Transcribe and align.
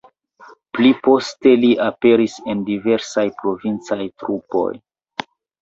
Pli 0.77 0.93
poste 1.07 1.53
li 1.65 1.69
aperis 1.89 2.39
en 2.53 2.65
diversaj 2.71 3.27
provincaj 3.43 4.03
trupoj. 4.23 4.69